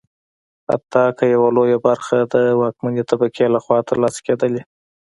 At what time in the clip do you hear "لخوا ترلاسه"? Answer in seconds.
3.55-4.19